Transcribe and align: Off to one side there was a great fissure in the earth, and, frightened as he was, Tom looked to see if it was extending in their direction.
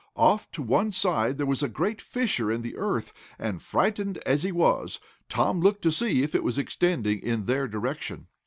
Off 0.15 0.49
to 0.49 0.63
one 0.63 0.91
side 0.91 1.37
there 1.37 1.45
was 1.45 1.61
a 1.61 1.69
great 1.69 2.01
fissure 2.01 2.49
in 2.51 2.63
the 2.63 2.75
earth, 2.75 3.13
and, 3.37 3.61
frightened 3.61 4.17
as 4.25 4.41
he 4.41 4.51
was, 4.51 4.99
Tom 5.29 5.59
looked 5.61 5.83
to 5.83 5.91
see 5.91 6.23
if 6.23 6.33
it 6.33 6.43
was 6.43 6.57
extending 6.57 7.19
in 7.19 7.45
their 7.45 7.67
direction. 7.67 8.25